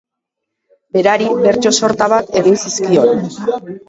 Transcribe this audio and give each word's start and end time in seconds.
Berari 0.95 1.27
bertso 1.43 1.71
sorta 1.79 2.07
bat 2.13 2.31
egin 2.41 2.57
zizkion. 2.63 3.23